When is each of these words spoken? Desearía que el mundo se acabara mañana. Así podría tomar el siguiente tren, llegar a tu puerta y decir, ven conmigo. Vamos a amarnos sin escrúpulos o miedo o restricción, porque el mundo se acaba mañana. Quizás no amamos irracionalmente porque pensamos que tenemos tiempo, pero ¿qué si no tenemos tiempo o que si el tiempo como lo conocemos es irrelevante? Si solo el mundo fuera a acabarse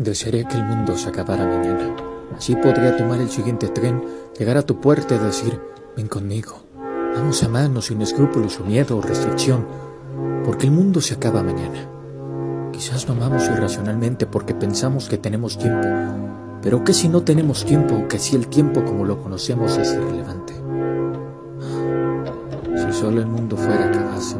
Desearía 0.00 0.48
que 0.48 0.56
el 0.56 0.64
mundo 0.64 0.96
se 0.96 1.10
acabara 1.10 1.44
mañana. 1.44 1.94
Así 2.34 2.56
podría 2.56 2.96
tomar 2.96 3.20
el 3.20 3.28
siguiente 3.28 3.68
tren, 3.68 4.02
llegar 4.38 4.56
a 4.56 4.62
tu 4.62 4.80
puerta 4.80 5.14
y 5.14 5.18
decir, 5.18 5.60
ven 5.94 6.08
conmigo. 6.08 6.62
Vamos 7.14 7.42
a 7.42 7.46
amarnos 7.46 7.84
sin 7.84 8.00
escrúpulos 8.00 8.58
o 8.60 8.64
miedo 8.64 8.96
o 8.96 9.02
restricción, 9.02 9.66
porque 10.42 10.64
el 10.64 10.72
mundo 10.72 11.02
se 11.02 11.12
acaba 11.12 11.42
mañana. 11.42 11.86
Quizás 12.72 13.06
no 13.06 13.12
amamos 13.12 13.44
irracionalmente 13.44 14.24
porque 14.24 14.54
pensamos 14.54 15.06
que 15.06 15.18
tenemos 15.18 15.58
tiempo, 15.58 15.86
pero 16.62 16.82
¿qué 16.82 16.94
si 16.94 17.10
no 17.10 17.20
tenemos 17.20 17.66
tiempo 17.66 17.94
o 17.96 18.08
que 18.08 18.18
si 18.18 18.36
el 18.36 18.46
tiempo 18.46 18.82
como 18.82 19.04
lo 19.04 19.22
conocemos 19.22 19.76
es 19.76 19.92
irrelevante? 19.92 20.54
Si 22.74 22.98
solo 22.98 23.20
el 23.20 23.26
mundo 23.26 23.54
fuera 23.58 23.84
a 23.84 23.88
acabarse 23.88 24.36